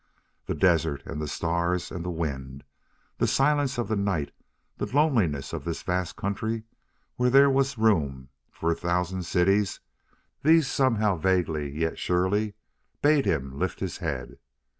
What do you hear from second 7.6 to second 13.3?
room for a thousand cities these somehow vaguely, yet surely, bade